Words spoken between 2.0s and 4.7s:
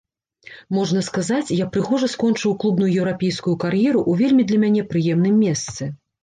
скончыў клубную еўрапейскую кар'еру ў вельмі для